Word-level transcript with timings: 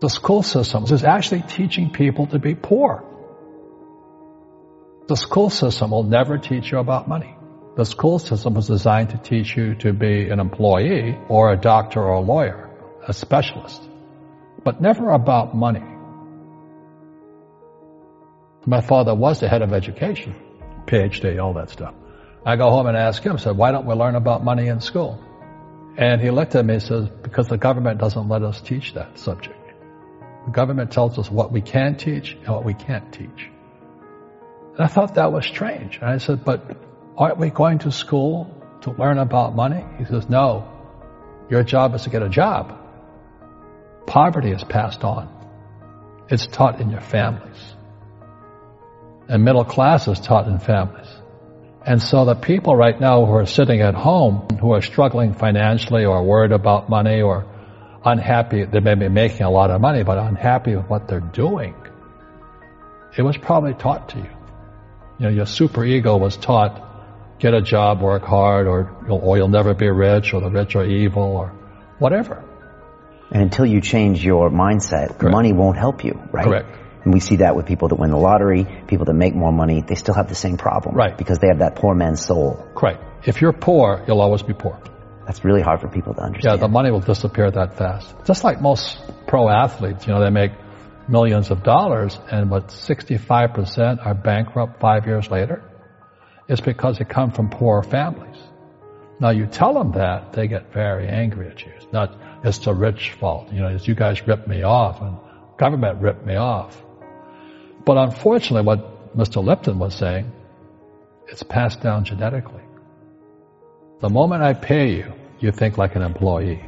The 0.00 0.08
school 0.08 0.44
system 0.44 0.84
is 0.84 1.02
actually 1.02 1.42
teaching 1.42 1.90
people 1.90 2.28
to 2.28 2.38
be 2.38 2.54
poor. 2.54 3.04
The 5.08 5.16
school 5.16 5.50
system 5.50 5.90
will 5.90 6.04
never 6.04 6.38
teach 6.38 6.70
you 6.70 6.78
about 6.78 7.08
money. 7.08 7.34
The 7.76 7.84
school 7.84 8.20
system 8.20 8.54
was 8.54 8.68
designed 8.68 9.10
to 9.10 9.18
teach 9.18 9.56
you 9.56 9.74
to 9.76 9.92
be 9.92 10.30
an 10.30 10.38
employee 10.38 11.18
or 11.28 11.52
a 11.52 11.56
doctor 11.56 12.00
or 12.00 12.14
a 12.14 12.20
lawyer, 12.20 12.70
a 13.06 13.12
specialist, 13.12 13.82
but 14.62 14.80
never 14.80 15.10
about 15.10 15.56
money. 15.56 15.84
My 18.66 18.80
father 18.80 19.14
was 19.14 19.40
the 19.40 19.48
head 19.48 19.62
of 19.62 19.72
education, 19.72 20.34
PhD, 20.86 21.42
all 21.42 21.54
that 21.54 21.70
stuff. 21.70 21.94
I 22.46 22.54
go 22.56 22.70
home 22.70 22.86
and 22.86 22.96
ask 22.96 23.22
him, 23.22 23.32
I 23.32 23.36
said, 23.36 23.56
why 23.56 23.72
don't 23.72 23.86
we 23.86 23.94
learn 23.94 24.14
about 24.14 24.44
money 24.44 24.68
in 24.68 24.80
school? 24.80 25.24
And 25.96 26.20
he 26.20 26.30
looked 26.30 26.54
at 26.54 26.64
me 26.64 26.74
and 26.74 26.82
says, 26.82 27.08
because 27.22 27.48
the 27.48 27.58
government 27.58 27.98
doesn't 27.98 28.28
let 28.28 28.42
us 28.42 28.60
teach 28.60 28.94
that 28.94 29.18
subject. 29.18 29.57
The 30.48 30.54
government 30.54 30.92
tells 30.92 31.18
us 31.18 31.30
what 31.30 31.52
we 31.52 31.60
can 31.60 31.96
teach 31.96 32.32
and 32.32 32.48
what 32.48 32.64
we 32.64 32.72
can't 32.72 33.12
teach. 33.12 33.50
And 34.72 34.80
I 34.80 34.86
thought 34.86 35.16
that 35.16 35.30
was 35.30 35.44
strange. 35.44 35.96
And 35.96 36.08
I 36.08 36.16
said, 36.16 36.42
but 36.42 36.74
aren't 37.18 37.36
we 37.36 37.50
going 37.50 37.80
to 37.80 37.92
school 37.92 38.50
to 38.80 38.92
learn 38.92 39.18
about 39.18 39.54
money? 39.54 39.84
He 39.98 40.06
says, 40.06 40.26
no. 40.30 40.66
Your 41.50 41.62
job 41.64 41.94
is 41.94 42.04
to 42.04 42.10
get 42.10 42.22
a 42.22 42.30
job. 42.30 42.74
Poverty 44.06 44.50
is 44.50 44.64
passed 44.64 45.04
on. 45.04 45.28
It's 46.30 46.46
taught 46.46 46.80
in 46.80 46.88
your 46.88 47.02
families. 47.02 47.60
And 49.28 49.44
middle 49.44 49.66
class 49.66 50.08
is 50.08 50.18
taught 50.18 50.48
in 50.48 50.60
families. 50.60 51.08
And 51.84 52.02
so 52.02 52.24
the 52.24 52.34
people 52.34 52.74
right 52.74 52.98
now 52.98 53.26
who 53.26 53.32
are 53.32 53.44
sitting 53.44 53.82
at 53.82 53.94
home, 53.94 54.48
who 54.62 54.72
are 54.72 54.80
struggling 54.80 55.34
financially 55.34 56.06
or 56.06 56.22
worried 56.22 56.52
about 56.52 56.88
money 56.88 57.20
or 57.20 57.44
unhappy, 58.04 58.64
they 58.64 58.80
may 58.80 58.94
be 58.94 59.08
making 59.08 59.42
a 59.42 59.50
lot 59.50 59.70
of 59.70 59.80
money, 59.80 60.02
but 60.02 60.18
unhappy 60.18 60.76
with 60.76 60.86
what 60.86 61.08
they're 61.08 61.20
doing, 61.20 61.74
it 63.16 63.22
was 63.22 63.36
probably 63.36 63.74
taught 63.74 64.10
to 64.10 64.18
you. 64.18 64.30
You 65.18 65.26
know, 65.26 65.28
your 65.30 65.46
super 65.46 65.84
ego 65.84 66.16
was 66.16 66.36
taught, 66.36 67.38
get 67.38 67.54
a 67.54 67.60
job, 67.60 68.00
work 68.00 68.22
hard, 68.22 68.66
or 68.66 68.96
you'll, 69.06 69.18
or 69.18 69.36
you'll 69.36 69.48
never 69.48 69.74
be 69.74 69.88
rich, 69.88 70.32
or 70.32 70.40
the 70.40 70.50
rich 70.50 70.76
are 70.76 70.84
evil, 70.84 71.22
or 71.22 71.48
whatever. 71.98 72.44
And 73.30 73.42
until 73.42 73.66
you 73.66 73.80
change 73.80 74.24
your 74.24 74.50
mindset, 74.50 75.18
Correct. 75.18 75.32
money 75.32 75.52
won't 75.52 75.76
help 75.76 76.04
you, 76.04 76.20
right? 76.30 76.44
Correct. 76.44 76.78
And 77.04 77.12
we 77.12 77.20
see 77.20 77.36
that 77.36 77.56
with 77.56 77.66
people 77.66 77.88
that 77.88 77.96
win 77.96 78.10
the 78.10 78.16
lottery, 78.16 78.66
people 78.86 79.06
that 79.06 79.14
make 79.14 79.34
more 79.34 79.52
money, 79.52 79.82
they 79.82 79.94
still 79.94 80.14
have 80.14 80.28
the 80.28 80.34
same 80.34 80.56
problem. 80.56 80.94
Right. 80.94 81.16
Because 81.16 81.38
they 81.38 81.48
have 81.48 81.58
that 81.58 81.76
poor 81.76 81.94
man's 81.94 82.24
soul. 82.24 82.66
Correct. 82.74 83.02
If 83.26 83.40
you're 83.40 83.52
poor, 83.52 84.04
you'll 84.06 84.20
always 84.20 84.42
be 84.42 84.54
poor. 84.54 84.80
That's 85.28 85.44
really 85.44 85.60
hard 85.60 85.82
for 85.82 85.88
people 85.88 86.14
to 86.14 86.22
understand. 86.22 86.58
Yeah, 86.58 86.66
the 86.66 86.72
money 86.72 86.90
will 86.90 87.00
disappear 87.00 87.50
that 87.50 87.76
fast. 87.76 88.14
Just 88.24 88.44
like 88.44 88.62
most 88.62 88.98
pro 89.26 89.50
athletes, 89.50 90.06
you 90.06 90.14
know, 90.14 90.24
they 90.24 90.30
make 90.30 90.52
millions 91.06 91.50
of 91.50 91.62
dollars 91.62 92.18
and 92.30 92.50
what 92.50 92.68
65% 92.68 94.06
are 94.06 94.14
bankrupt 94.14 94.80
five 94.80 95.06
years 95.06 95.30
later. 95.30 95.62
It's 96.48 96.62
because 96.62 96.96
they 96.96 97.04
come 97.04 97.30
from 97.30 97.50
poor 97.50 97.82
families. 97.82 98.38
Now 99.20 99.28
you 99.28 99.44
tell 99.44 99.74
them 99.74 99.92
that, 99.92 100.32
they 100.32 100.48
get 100.48 100.72
very 100.72 101.06
angry 101.06 101.50
at 101.50 101.60
you. 101.60 101.72
It's 101.76 101.92
not, 101.92 102.16
it's 102.42 102.60
the 102.60 102.72
rich 102.72 103.12
fault. 103.20 103.52
You 103.52 103.60
know, 103.60 103.68
it's 103.68 103.86
you 103.86 103.94
guys 103.94 104.26
ripped 104.26 104.48
me 104.48 104.62
off 104.62 105.02
and 105.02 105.18
government 105.58 106.00
ripped 106.00 106.24
me 106.24 106.36
off. 106.36 106.74
But 107.84 107.98
unfortunately, 107.98 108.62
what 108.62 109.14
Mr. 109.14 109.44
Lipton 109.44 109.78
was 109.78 109.94
saying, 109.94 110.32
it's 111.26 111.42
passed 111.42 111.82
down 111.82 112.06
genetically. 112.06 112.62
The 114.00 114.08
moment 114.08 114.42
I 114.42 114.54
pay 114.54 114.94
you, 114.94 115.12
you 115.40 115.50
think 115.50 115.76
like 115.76 115.96
an 115.96 116.02
employee. 116.02 116.64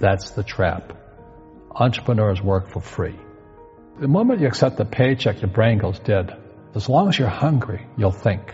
That's 0.00 0.30
the 0.30 0.42
trap. 0.42 0.92
Entrepreneurs 1.70 2.42
work 2.42 2.68
for 2.68 2.80
free. 2.80 3.14
The 4.00 4.08
moment 4.08 4.40
you 4.40 4.48
accept 4.48 4.76
the 4.76 4.84
paycheck, 4.84 5.40
your 5.40 5.50
brain 5.50 5.78
goes 5.78 6.00
dead. 6.00 6.36
As 6.74 6.88
long 6.88 7.08
as 7.08 7.16
you're 7.16 7.28
hungry, 7.28 7.86
you'll 7.96 8.10
think. 8.10 8.52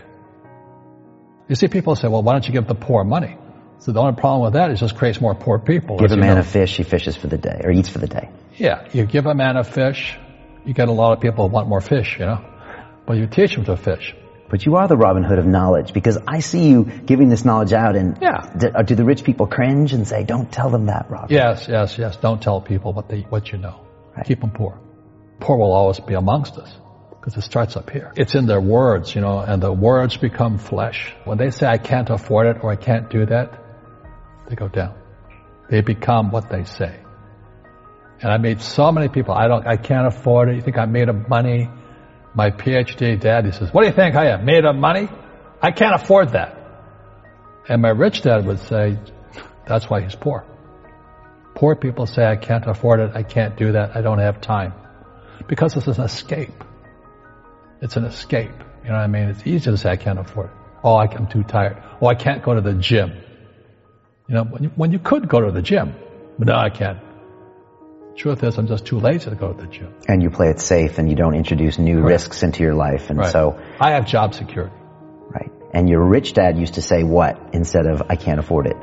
You 1.47 1.55
see, 1.55 1.67
people 1.67 1.95
say, 1.95 2.07
well, 2.09 2.21
why 2.21 2.33
don't 2.33 2.47
you 2.47 2.53
give 2.53 2.67
the 2.67 2.75
poor 2.75 3.03
money? 3.03 3.37
So 3.79 3.91
the 3.91 3.99
only 3.99 4.13
problem 4.13 4.43
with 4.43 4.53
that 4.53 4.69
is 4.69 4.77
it 4.77 4.85
just 4.85 4.95
creates 4.97 5.19
more 5.19 5.33
poor 5.33 5.57
people. 5.57 5.97
Give 5.97 6.11
a 6.11 6.15
man 6.17 6.35
know. 6.35 6.41
a 6.41 6.43
fish, 6.43 6.77
he 6.77 6.83
fishes 6.83 7.15
for 7.15 7.25
the 7.25 7.39
day, 7.39 7.61
or 7.63 7.71
eats 7.71 7.89
for 7.89 7.97
the 7.97 8.07
day. 8.07 8.29
Yeah, 8.55 8.87
you 8.93 9.07
give 9.07 9.25
a 9.25 9.33
man 9.33 9.57
a 9.57 9.63
fish, 9.63 10.15
you 10.63 10.75
get 10.75 10.87
a 10.87 10.91
lot 10.91 11.13
of 11.13 11.21
people 11.21 11.47
who 11.47 11.53
want 11.53 11.67
more 11.67 11.81
fish, 11.81 12.17
you 12.19 12.25
know. 12.27 12.45
But 13.07 13.17
you 13.17 13.25
teach 13.25 13.55
them 13.55 13.65
to 13.65 13.75
fish. 13.77 14.13
But 14.51 14.65
you 14.65 14.75
are 14.75 14.85
the 14.85 14.97
Robin 14.97 15.23
Hood 15.23 15.39
of 15.39 15.45
knowledge 15.45 15.93
because 15.93 16.17
I 16.27 16.41
see 16.41 16.67
you 16.67 16.83
giving 16.83 17.29
this 17.29 17.45
knowledge 17.45 17.71
out 17.71 17.95
and 17.95 18.17
Yeah. 18.21 18.41
do, 18.57 18.67
uh, 18.67 18.81
do 18.81 18.95
the 18.95 19.05
rich 19.05 19.23
people 19.23 19.47
cringe 19.47 19.93
and 19.93 20.05
say, 20.05 20.25
don't 20.25 20.51
tell 20.51 20.69
them 20.69 20.87
that, 20.87 21.05
Robin? 21.09 21.29
Yes, 21.29 21.69
yes, 21.69 21.97
yes. 21.97 22.17
Don't 22.17 22.41
tell 22.41 22.59
people 22.59 22.91
what 22.91 23.07
they 23.07 23.21
what 23.29 23.49
you 23.53 23.57
know. 23.57 23.75
Right. 24.15 24.25
Keep 24.25 24.41
them 24.41 24.51
poor. 24.51 24.77
Poor 25.39 25.57
will 25.57 25.71
always 25.71 26.01
be 26.01 26.15
amongst 26.15 26.57
us 26.57 26.69
because 27.11 27.37
it 27.37 27.43
starts 27.43 27.77
up 27.77 27.89
here. 27.89 28.11
It's 28.17 28.35
in 28.35 28.45
their 28.45 28.59
words, 28.59 29.15
you 29.15 29.21
know, 29.21 29.39
and 29.39 29.63
the 29.63 29.71
words 29.71 30.17
become 30.17 30.57
flesh. 30.57 31.15
When 31.23 31.37
they 31.37 31.51
say 31.51 31.65
I 31.67 31.77
can't 31.77 32.09
afford 32.09 32.47
it 32.47 32.61
or 32.61 32.71
I 32.71 32.75
can't 32.75 33.09
do 33.09 33.25
that, 33.27 33.57
they 34.49 34.55
go 34.55 34.67
down. 34.67 34.95
They 35.69 35.79
become 35.79 36.29
what 36.29 36.49
they 36.49 36.65
say. 36.65 36.93
And 38.21 38.29
I 38.33 38.37
meet 38.37 38.59
so 38.59 38.91
many 38.91 39.07
people. 39.07 39.33
I 39.33 39.47
don't. 39.47 39.65
I 39.65 39.77
can't 39.77 40.07
afford 40.07 40.49
it. 40.49 40.55
You 40.55 40.61
think 40.61 40.77
I'm 40.77 40.91
made 40.91 41.07
of 41.07 41.29
money? 41.29 41.69
My 42.33 42.49
PhD 42.51 43.19
dad, 43.19 43.45
he 43.45 43.51
says, 43.51 43.73
"What 43.73 43.81
do 43.81 43.87
you 43.87 43.93
think 43.93 44.15
I 44.15 44.27
am? 44.27 44.45
Made 44.45 44.65
of 44.65 44.75
money? 44.75 45.09
I 45.61 45.71
can't 45.71 45.95
afford 45.95 46.29
that." 46.29 46.57
And 47.67 47.81
my 47.81 47.89
rich 47.89 48.21
dad 48.21 48.45
would 48.45 48.59
say, 48.59 48.97
"That's 49.67 49.89
why 49.89 50.01
he's 50.01 50.15
poor." 50.15 50.45
Poor 51.55 51.75
people 51.75 52.07
say, 52.07 52.25
I 52.25 52.37
can't 52.37 52.65
afford 52.65 52.99
it, 53.01 53.11
I 53.13 53.23
can't 53.23 53.57
do 53.57 53.73
that, 53.73 53.95
I 53.95 54.01
don't 54.01 54.19
have 54.19 54.41
time. 54.41 54.73
Because 55.47 55.75
it's 55.75 55.87
an 55.87 56.03
escape. 56.03 56.63
It's 57.81 57.97
an 57.97 58.05
escape. 58.05 58.51
You 58.83 58.89
know 58.89 58.95
what 58.95 59.03
I 59.03 59.07
mean? 59.07 59.29
It's 59.29 59.45
easy 59.45 59.71
to 59.71 59.77
say, 59.77 59.91
I 59.91 59.95
can't 59.95 60.19
afford 60.19 60.47
it. 60.47 60.55
Oh, 60.83 60.95
I'm 60.95 61.27
too 61.27 61.43
tired. 61.43 61.77
Oh, 62.01 62.07
I 62.07 62.15
can't 62.15 62.41
go 62.41 62.55
to 62.55 62.61
the 62.61 62.73
gym. 62.73 63.11
You 64.27 64.35
know, 64.35 64.43
when 64.45 64.63
you, 64.63 64.69
when 64.75 64.91
you 64.91 64.99
could 64.99 65.27
go 65.27 65.41
to 65.41 65.51
the 65.51 65.61
gym, 65.61 65.93
but 66.39 66.47
no, 66.47 66.55
I 66.55 66.69
can't. 66.69 66.99
Truth 68.15 68.43
is, 68.43 68.57
I'm 68.57 68.67
just 68.67 68.85
too 68.85 68.99
lazy 68.99 69.29
to 69.29 69.35
go 69.35 69.51
to 69.53 69.61
the 69.61 69.67
gym. 69.67 69.93
And 70.07 70.21
you 70.21 70.29
play 70.29 70.49
it 70.49 70.59
safe 70.59 70.97
and 70.99 71.09
you 71.09 71.15
don't 71.15 71.33
introduce 71.33 71.79
new 71.79 71.95
Correct. 72.01 72.07
risks 72.07 72.43
into 72.43 72.61
your 72.63 72.73
life. 72.75 73.09
And 73.09 73.19
Right. 73.19 73.31
so, 73.31 73.57
I 73.79 73.91
have 73.91 74.05
job 74.05 74.33
security. 74.33 74.75
right. 75.29 75.51
And 75.73 75.89
your 75.89 76.03
rich 76.03 76.33
dad 76.33 76.57
used 76.57 76.73
to 76.75 76.81
say 76.81 77.03
what 77.03 77.39
instead 77.53 77.85
of, 77.87 78.03
I 78.09 78.15
can't 78.17 78.39
afford 78.39 78.67
it? 78.67 78.75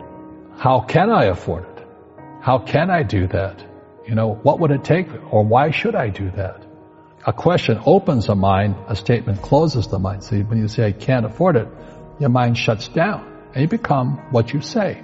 How 0.57 0.81
can 0.81 1.11
I 1.11 1.25
afford 1.27 1.65
it? 1.65 1.85
How 2.41 2.59
can 2.59 2.91
I 2.91 3.03
do 3.03 3.27
that? 3.29 3.63
You 4.07 4.15
know, 4.15 4.35
what 4.43 4.61
would 4.61 4.71
it 4.71 4.83
take 4.85 5.09
or 5.31 5.45
why 5.45 5.71
should 5.71 5.95
I 5.95 6.09
do 6.09 6.31
that? 6.31 6.65
A 7.27 7.33
question 7.33 7.79
opens 7.85 8.29
a 8.31 8.35
mind, 8.35 8.77
a 8.89 8.97
statement 8.97 9.43
closes 9.43 9.89
the 9.89 9.99
mind. 9.99 10.25
See, 10.25 10.43
when 10.43 10.59
you 10.59 10.69
say 10.69 10.87
I 10.87 10.93
can't 10.93 11.27
afford 11.27 11.57
it, 11.57 11.69
your 12.19 12.31
mind 12.31 12.57
shuts 12.57 12.89
down 12.89 13.27
and 13.53 13.63
you 13.63 13.69
become 13.69 14.17
what 14.31 14.53
you 14.55 14.63
say. 14.63 15.03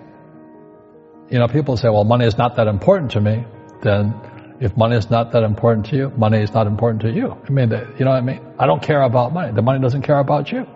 You 1.30 1.38
know, 1.38 1.48
people 1.48 1.76
say, 1.76 1.88
well, 1.90 2.04
money 2.04 2.24
is 2.26 2.38
not 2.38 2.56
that 2.56 2.66
important 2.66 3.10
to 3.12 3.20
me. 3.20 3.44
Then 3.82 4.14
if 4.60 4.76
money 4.76 4.96
is 4.96 5.10
not 5.10 5.32
that 5.32 5.42
important 5.42 5.86
to 5.86 5.96
you, 5.96 6.10
money 6.16 6.42
is 6.42 6.52
not 6.52 6.66
important 6.66 7.02
to 7.02 7.10
you. 7.10 7.36
I 7.46 7.50
mean, 7.50 7.70
you 7.70 8.04
know 8.04 8.12
what 8.12 8.16
I 8.16 8.20
mean? 8.20 8.40
I 8.58 8.66
don't 8.66 8.82
care 8.82 9.02
about 9.02 9.32
money. 9.32 9.52
The 9.52 9.62
money 9.62 9.80
doesn't 9.80 10.02
care 10.02 10.18
about 10.18 10.50
you. 10.52 10.66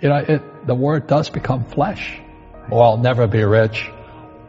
You 0.00 0.08
know, 0.08 0.16
it, 0.16 0.66
the 0.66 0.74
word 0.74 1.06
does 1.06 1.30
become 1.30 1.64
flesh. 1.64 2.20
Or 2.70 2.82
I'll 2.82 2.96
never 2.96 3.26
be 3.26 3.44
rich. 3.44 3.88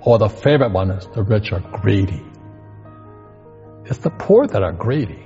Or 0.02 0.18
the 0.18 0.30
favorite 0.30 0.72
one 0.72 0.92
is 0.92 1.08
the 1.08 1.24
rich 1.24 1.52
are 1.52 1.60
greedy. 1.60 2.24
It's 3.86 4.00
the 4.00 4.10
poor 4.10 4.48
that 4.48 4.64
are 4.64 4.72
greedy. 4.72 5.26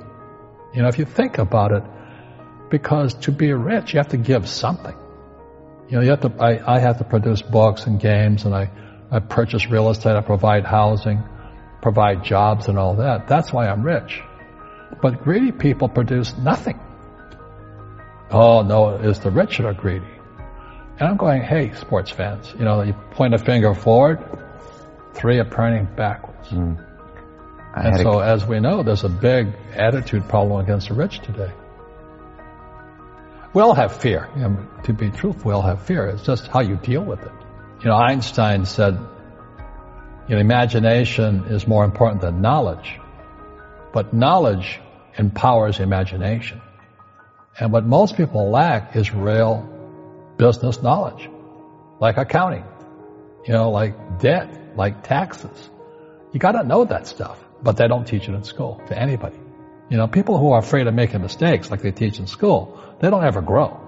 You 0.74 0.82
know, 0.82 0.90
if 0.90 1.00
you 1.00 1.06
think 1.06 1.38
about 1.38 1.72
it, 1.72 1.84
because 2.70 3.14
to 3.26 3.32
be 3.32 3.52
rich, 3.54 3.94
you 3.94 4.00
have 4.00 4.10
to 4.10 4.18
give 4.18 4.48
something. 4.48 4.96
You 5.90 5.98
know, 5.98 6.04
you 6.04 6.10
have 6.12 6.22
to, 6.22 6.34
I, 6.40 6.76
I 6.76 6.80
have 6.80 7.00
to 7.00 7.04
produce 7.04 7.42
books 7.42 7.86
and 7.86 8.00
games 8.00 8.46
and 8.46 8.54
I, 8.54 8.70
I 9.10 9.20
purchase 9.20 9.66
real 9.68 9.90
estate, 9.90 10.16
I 10.16 10.22
provide 10.22 10.66
housing, 10.66 11.24
provide 11.82 12.24
jobs 12.24 12.68
and 12.68 12.78
all 12.78 12.96
that. 12.96 13.28
That's 13.28 13.52
why 13.54 13.68
I'm 13.68 13.84
rich. 13.84 14.22
But 15.02 15.24
greedy 15.24 15.52
people 15.52 15.88
produce 15.90 16.38
nothing. 16.38 16.80
Oh 18.32 18.62
no, 18.62 18.90
it's 18.96 19.20
the 19.20 19.32
rich 19.32 19.58
that 19.58 19.66
are 19.66 19.74
greedy. 19.74 20.06
And 21.00 21.08
I'm 21.08 21.18
going, 21.18 21.42
hey, 21.42 21.74
sports 21.74 22.12
fans, 22.12 22.54
you 22.58 22.66
know, 22.66 22.82
you 22.82 22.94
point 23.12 23.34
a 23.34 23.38
finger 23.38 23.74
forward, 23.74 24.20
three 25.14 25.40
are 25.40 25.46
pointing 25.46 25.88
backwards. 25.96 26.50
Hmm. 26.50 26.74
I 27.74 27.84
And 27.84 27.92
had 27.98 28.00
a- 28.02 28.04
so, 28.04 28.20
as 28.20 28.46
we 28.46 28.60
know, 28.60 28.84
there's 28.84 29.04
a 29.06 29.10
big 29.10 29.48
attitude 29.74 30.28
problem 30.28 30.60
against 30.62 30.90
the 30.90 30.96
rich 30.96 31.20
today. 31.20 31.52
We 33.54 33.62
all 33.62 33.74
have 33.74 33.96
fear. 33.98 34.28
You 34.36 34.42
know, 34.42 34.68
to 34.84 34.94
be 34.94 35.10
truthful, 35.10 35.50
we 35.50 35.54
all 35.54 35.62
have 35.62 35.82
fear. 35.84 36.08
It's 36.08 36.24
just 36.24 36.48
how 36.48 36.60
you 36.62 36.76
deal 36.76 37.04
with 37.04 37.22
it. 37.24 37.32
You 37.82 37.90
know, 37.90 37.96
Einstein 37.96 38.66
said, 38.66 39.00
you 40.30 40.36
know, 40.36 40.42
imagination 40.42 41.46
is 41.46 41.68
more 41.68 41.84
important 41.84 42.22
than 42.22 42.40
knowledge, 42.40 43.00
but 43.92 44.14
knowledge 44.14 44.80
empowers 45.18 45.80
imagination. 45.80 46.62
And 47.60 47.74
what 47.74 47.84
most 47.84 48.16
people 48.16 48.52
lack 48.52 48.96
is 48.96 49.12
real 49.12 49.68
business 50.38 50.84
knowledge, 50.84 51.28
like 52.00 52.18
accounting, 52.18 52.64
you 53.46 53.54
know, 53.54 53.72
like 53.72 54.20
debt, 54.20 54.78
like 54.78 55.04
taxes. 55.04 55.70
You 56.32 56.40
got 56.40 56.52
to 56.52 56.64
know 56.64 56.86
that 56.86 57.08
stuff. 57.08 57.44
but 57.62 57.78
they 57.78 57.88
don't 57.88 58.06
teach 58.06 58.30
it 58.30 58.34
in 58.34 58.44
school 58.44 58.82
to 58.88 58.98
anybody. 58.98 59.36
You 59.90 59.98
know, 59.98 60.08
people 60.08 60.38
who 60.38 60.52
are 60.52 60.60
afraid 60.60 60.88
of 60.88 60.94
making 60.94 61.22
mistakes 61.22 61.70
like 61.72 61.82
they 61.82 61.92
teach 61.92 62.20
in 62.20 62.28
school, 62.28 62.80
they 63.02 63.10
don't 63.10 63.24
ever 63.24 63.42
grow. 63.42 63.80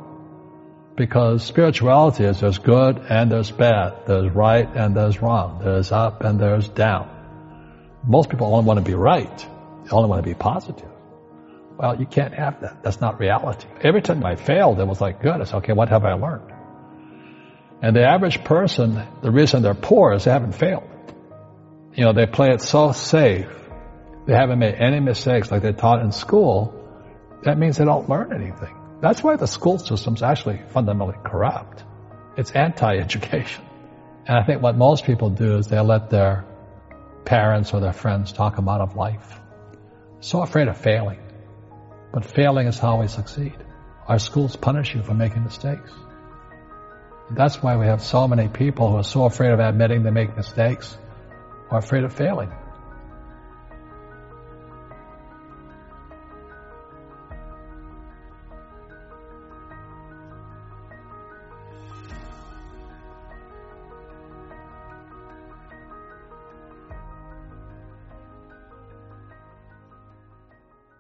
Because 1.01 1.43
spirituality 1.43 2.25
is 2.25 2.41
there's 2.41 2.59
good 2.59 2.99
and 3.09 3.31
there's 3.31 3.49
bad, 3.49 4.05
there's 4.05 4.29
right 4.29 4.69
and 4.75 4.95
there's 4.95 5.19
wrong, 5.19 5.59
there's 5.63 5.91
up 5.91 6.23
and 6.23 6.39
there's 6.39 6.69
down. 6.69 7.09
Most 8.05 8.29
people 8.29 8.45
only 8.45 8.67
want 8.67 8.77
to 8.77 8.85
be 8.85 8.93
right. 8.93 9.35
They 9.35 9.89
only 9.89 10.07
want 10.07 10.23
to 10.23 10.29
be 10.29 10.35
positive. 10.35 10.91
Well, 11.75 11.99
you 11.99 12.05
can't 12.05 12.35
have 12.35 12.61
that. 12.61 12.83
That's 12.83 13.01
not 13.01 13.19
reality. 13.19 13.67
Every 13.81 14.03
time 14.03 14.23
I 14.23 14.35
failed, 14.35 14.79
it 14.79 14.85
was 14.85 15.01
like, 15.01 15.23
good. 15.23 15.41
I 15.41 15.45
said, 15.45 15.55
okay, 15.55 15.73
what 15.73 15.89
have 15.89 16.05
I 16.05 16.13
learned? 16.13 16.53
And 17.81 17.95
the 17.95 18.03
average 18.03 18.43
person, 18.43 19.01
the 19.23 19.31
reason 19.31 19.63
they're 19.63 19.73
poor 19.73 20.13
is 20.13 20.25
they 20.25 20.31
haven't 20.31 20.53
failed. 20.53 20.87
You 21.95 22.05
know, 22.05 22.13
they 22.13 22.27
play 22.27 22.49
it 22.49 22.61
so 22.61 22.91
safe. 22.91 23.49
They 24.27 24.35
haven't 24.35 24.59
made 24.59 24.75
any 24.75 24.99
mistakes 24.99 25.49
like 25.49 25.63
they 25.63 25.73
taught 25.73 26.03
in 26.03 26.11
school. 26.11 26.75
That 27.41 27.57
means 27.57 27.77
they 27.77 27.85
don't 27.85 28.07
learn 28.07 28.33
anything. 28.33 28.75
That's 29.01 29.23
why 29.23 29.35
the 29.35 29.47
school 29.47 29.79
system's 29.79 30.21
actually 30.21 30.61
fundamentally 30.69 31.17
corrupt. 31.23 31.83
It's 32.37 32.51
anti-education. 32.51 33.65
And 34.27 34.37
I 34.37 34.43
think 34.43 34.61
what 34.61 34.77
most 34.77 35.05
people 35.05 35.31
do 35.31 35.57
is 35.57 35.67
they 35.67 35.79
let 35.79 36.11
their 36.11 36.45
parents 37.25 37.73
or 37.73 37.79
their 37.79 37.93
friends 37.93 38.31
talk 38.31 38.55
them 38.55 38.69
out 38.69 38.81
of 38.81 38.95
life. 38.95 39.39
So 40.19 40.41
afraid 40.43 40.67
of 40.67 40.77
failing. 40.77 41.19
But 42.13 42.25
failing 42.25 42.67
is 42.67 42.77
how 42.77 43.01
we 43.01 43.07
succeed. 43.07 43.55
Our 44.07 44.19
schools 44.19 44.55
punish 44.55 44.93
you 44.93 45.01
for 45.01 45.15
making 45.15 45.43
mistakes. 45.43 45.91
That's 47.31 47.63
why 47.63 47.77
we 47.77 47.87
have 47.87 48.03
so 48.03 48.27
many 48.27 48.49
people 48.49 48.91
who 48.91 48.97
are 48.97 49.03
so 49.03 49.25
afraid 49.25 49.51
of 49.51 49.59
admitting 49.59 50.03
they 50.03 50.11
make 50.11 50.35
mistakes 50.35 50.95
or 51.71 51.79
afraid 51.79 52.03
of 52.03 52.13
failing. 52.13 52.51